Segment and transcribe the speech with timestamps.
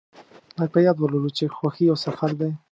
[0.57, 2.51] باید په یاد ولرو چې خوښي یو سفر دی.